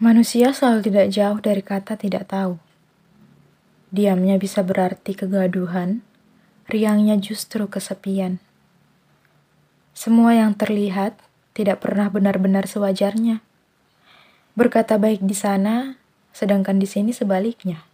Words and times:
Manusia 0.00 0.56
selalu 0.56 0.88
tidak 0.88 1.12
jauh 1.12 1.36
dari 1.44 1.60
kata 1.60 1.92
tidak 1.92 2.32
tahu. 2.32 2.56
Diamnya 3.92 4.40
bisa 4.40 4.64
berarti 4.64 5.12
kegaduhan, 5.12 6.00
riangnya 6.72 7.20
justru 7.20 7.68
kesepian. 7.68 8.40
Semua 9.92 10.32
yang 10.32 10.56
terlihat 10.56 11.20
tidak 11.52 11.84
pernah 11.84 12.08
benar-benar 12.08 12.64
sewajarnya. 12.64 13.44
Berkata 14.56 14.96
baik 14.96 15.20
di 15.20 15.36
sana, 15.36 16.00
sedangkan 16.32 16.80
di 16.80 16.88
sini 16.88 17.12
sebaliknya. 17.12 17.84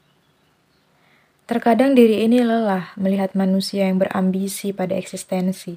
Terkadang 1.51 1.99
diri 1.99 2.23
ini 2.23 2.39
lelah 2.39 2.95
melihat 2.95 3.35
manusia 3.35 3.91
yang 3.91 3.99
berambisi 3.99 4.71
pada 4.71 4.95
eksistensi. 4.95 5.75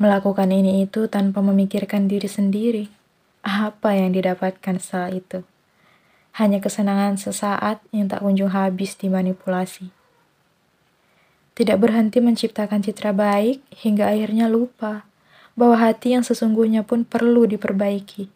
Melakukan 0.00 0.48
ini 0.48 0.88
itu 0.88 1.04
tanpa 1.12 1.44
memikirkan 1.44 2.08
diri 2.08 2.32
sendiri 2.32 2.97
apa 3.48 3.96
yang 3.96 4.12
didapatkan 4.12 4.76
setelah 4.76 5.16
itu? 5.16 5.40
Hanya 6.36 6.60
kesenangan 6.60 7.16
sesaat 7.16 7.80
yang 7.96 8.12
tak 8.12 8.20
kunjung 8.20 8.52
habis 8.52 8.92
dimanipulasi. 9.00 9.88
Tidak 11.56 11.74
berhenti 11.80 12.20
menciptakan 12.20 12.84
citra 12.84 13.16
baik 13.16 13.64
hingga 13.72 14.12
akhirnya 14.12 14.46
lupa 14.46 15.08
bahwa 15.58 15.80
hati 15.80 16.14
yang 16.14 16.22
sesungguhnya 16.22 16.86
pun 16.86 17.02
perlu 17.02 17.48
diperbaiki. 17.48 18.30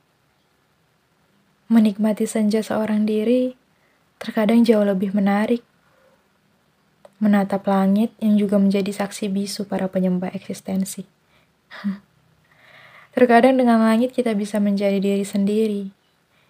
Menikmati 1.70 2.26
senja 2.26 2.64
seorang 2.64 3.06
diri 3.06 3.54
terkadang 4.18 4.66
jauh 4.66 4.82
lebih 4.82 5.14
menarik. 5.14 5.62
Menatap 7.22 7.62
langit 7.70 8.10
yang 8.18 8.34
juga 8.34 8.58
menjadi 8.58 8.90
saksi 8.90 9.30
bisu 9.30 9.70
para 9.70 9.86
penyembah 9.86 10.34
eksistensi. 10.34 11.06
Terkadang 13.22 13.54
dengan 13.54 13.78
langit 13.78 14.10
kita 14.10 14.34
bisa 14.34 14.58
menjadi 14.58 14.98
diri 14.98 15.22
sendiri, 15.22 15.94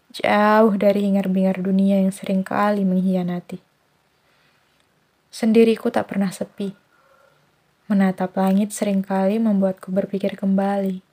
jauh 0.08 0.72
dari 0.80 1.04
hingar-bingar 1.04 1.60
dunia 1.60 2.00
yang 2.00 2.08
sering 2.08 2.40
kali 2.40 2.80
mengkhianati. 2.80 3.60
Sendiriku 5.28 5.92
tak 5.92 6.08
pernah 6.08 6.32
sepi. 6.32 6.72
Menatap 7.92 8.32
langit 8.40 8.72
sering 8.72 9.04
kali 9.04 9.36
membuatku 9.36 9.92
berpikir 9.92 10.32
kembali. 10.32 11.04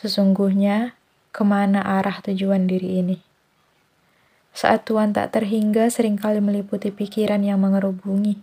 Sesungguhnya, 0.00 0.96
ke 1.28 1.44
mana 1.44 1.84
arah 1.84 2.24
tujuan 2.24 2.64
diri 2.64 3.04
ini? 3.04 3.20
Saat 4.56 4.88
Tuhan 4.88 5.12
tak 5.12 5.36
terhingga 5.36 5.92
sering 5.92 6.16
kali 6.16 6.40
meliputi 6.40 6.88
pikiran 6.88 7.44
yang 7.44 7.60
mengerubungi. 7.60 8.40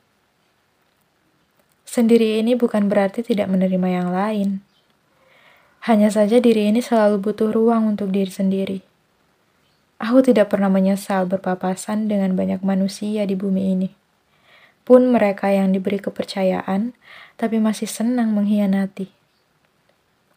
Sendiri 1.82 2.38
ini 2.38 2.54
bukan 2.54 2.86
berarti 2.86 3.26
tidak 3.26 3.50
menerima 3.50 3.90
yang 3.90 4.14
lain 4.14 4.62
hanya 5.82 6.14
saja 6.14 6.38
diri 6.38 6.70
ini 6.70 6.78
selalu 6.78 7.18
butuh 7.18 7.50
ruang 7.50 7.90
untuk 7.90 8.14
diri 8.14 8.30
sendiri. 8.30 8.80
Aku 9.98 10.22
tidak 10.22 10.54
pernah 10.54 10.70
menyesal 10.70 11.26
berpapasan 11.26 12.06
dengan 12.06 12.38
banyak 12.38 12.62
manusia 12.62 13.26
di 13.26 13.34
bumi 13.34 13.74
ini. 13.74 13.90
Pun 14.86 15.10
mereka 15.10 15.50
yang 15.50 15.74
diberi 15.74 15.98
kepercayaan, 15.98 16.94
tapi 17.34 17.58
masih 17.58 17.90
senang 17.90 18.30
mengkhianati. 18.30 19.10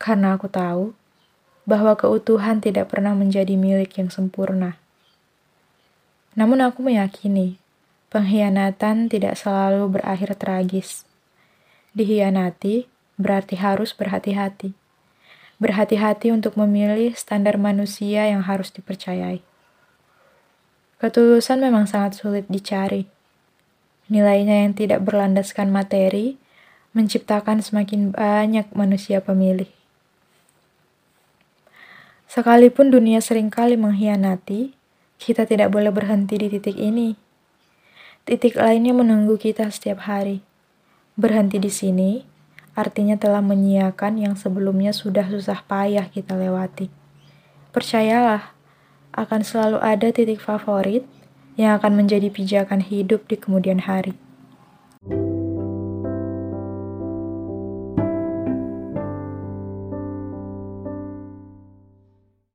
Karena 0.01 0.33
aku 0.33 0.49
tahu 0.49 0.97
bahwa 1.69 1.93
keutuhan 1.93 2.65
tidak 2.65 2.89
pernah 2.93 3.13
menjadi 3.13 3.53
milik 3.53 4.01
yang 4.01 4.09
sempurna. 4.09 4.81
Namun 6.33 6.65
aku 6.65 6.81
meyakini 6.81 7.61
pengkhianatan 8.09 9.13
tidak 9.13 9.37
selalu 9.37 10.01
berakhir 10.01 10.41
tragis. 10.41 11.05
Dihianati 11.93 12.89
berarti 13.21 13.61
harus 13.61 13.93
berhati-hati 13.93 14.84
berhati-hati 15.63 16.35
untuk 16.35 16.59
memilih 16.59 17.15
standar 17.15 17.59
manusia 17.59 18.27
yang 18.27 18.43
harus 18.43 18.75
dipercayai. 18.75 19.43
Ketulusan 20.99 21.61
memang 21.61 21.85
sangat 21.85 22.17
sulit 22.19 22.49
dicari. 22.49 23.07
Nilainya 24.09 24.67
yang 24.67 24.73
tidak 24.77 25.05
berlandaskan 25.05 25.69
materi 25.69 26.37
menciptakan 26.95 27.61
semakin 27.61 28.15
banyak 28.15 28.71
manusia 28.73 29.19
pemilih. 29.19 29.69
Sekalipun 32.31 32.91
dunia 32.91 33.23
sering 33.23 33.51
kali 33.51 33.79
mengkhianati, 33.79 34.75
kita 35.23 35.47
tidak 35.47 35.71
boleh 35.71 35.95
berhenti 35.95 36.35
di 36.39 36.51
titik 36.51 36.75
ini. 36.75 37.15
Titik 38.25 38.57
lainnya 38.59 38.97
menunggu 38.97 39.39
kita 39.39 39.71
setiap 39.71 40.09
hari. 40.09 40.43
Berhenti 41.15 41.63
di 41.63 41.71
sini 41.71 42.34
artinya 42.75 43.15
telah 43.15 43.41
menyiakan 43.41 44.19
yang 44.19 44.35
sebelumnya 44.35 44.91
sudah 44.91 45.27
susah 45.31 45.63
payah 45.67 46.11
kita 46.11 46.35
lewati. 46.35 46.91
Percayalah, 47.71 48.55
akan 49.15 49.41
selalu 49.47 49.79
ada 49.79 50.11
titik 50.11 50.43
favorit 50.43 51.07
yang 51.55 51.79
akan 51.79 51.95
menjadi 52.03 52.31
pijakan 52.35 52.83
hidup 52.83 53.27
di 53.31 53.39
kemudian 53.39 53.87
hari. 53.87 54.19